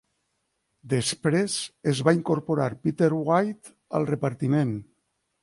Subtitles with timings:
[0.93, 1.57] Després
[1.91, 4.75] es va incorporar Peter Wright al repartiment.